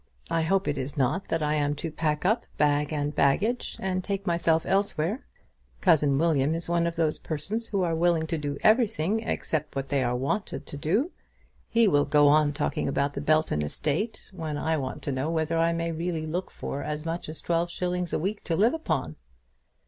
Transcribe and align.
I 0.31 0.41
hope 0.41 0.67
it 0.67 0.79
is 0.79 0.97
not 0.97 1.27
that 1.27 1.43
I 1.43 1.53
am 1.53 1.75
to 1.75 1.91
pack 1.91 2.25
up, 2.25 2.47
bag 2.57 2.91
and 2.91 3.13
baggage, 3.13 3.77
and 3.79 4.03
take 4.03 4.25
myself 4.25 4.65
elsewhere. 4.65 5.27
Cousin 5.79 6.17
William 6.17 6.55
is 6.55 6.67
one 6.67 6.87
of 6.87 6.95
those 6.95 7.19
persons 7.19 7.67
who 7.67 7.83
are 7.83 7.93
willing 7.93 8.25
to 8.25 8.37
do 8.39 8.57
everything 8.63 9.19
except 9.19 9.75
what 9.75 9.89
they 9.89 10.03
are 10.03 10.15
wanted 10.15 10.65
to 10.65 10.75
do. 10.75 11.11
He 11.69 11.87
will 11.87 12.05
go 12.05 12.29
on 12.29 12.51
talking 12.51 12.87
about 12.87 13.13
the 13.13 13.21
Belton 13.21 13.61
estate, 13.61 14.31
when 14.33 14.57
I 14.57 14.75
want 14.75 15.03
to 15.03 15.11
know 15.11 15.29
whether 15.29 15.59
I 15.59 15.71
may 15.71 15.91
really 15.91 16.25
look 16.25 16.49
for 16.49 16.81
as 16.81 17.05
much 17.05 17.29
as 17.29 17.39
twelve 17.39 17.69
shillings 17.69 18.11
a 18.11 18.17
week 18.17 18.43
to 18.45 18.55
live 18.55 18.73
upon." 18.73 19.17